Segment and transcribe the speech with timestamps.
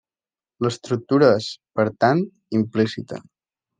[0.65, 1.49] L'estructura és,
[1.81, 2.23] per tant,
[2.61, 3.21] implícita.